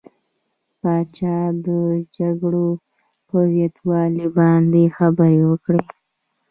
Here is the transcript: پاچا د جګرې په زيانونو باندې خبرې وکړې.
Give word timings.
پاچا 0.79 1.37
د 1.65 1.67
جګرې 2.15 2.69
په 3.27 3.37
زيانونو 3.53 4.25
باندې 4.37 4.83
خبرې 4.97 5.41
وکړې. 5.49 5.81